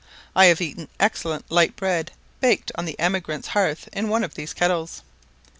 [0.35, 2.09] I have eaten excellent light bread,
[2.39, 5.03] baked on the emigrant's hearth in one of these kettles.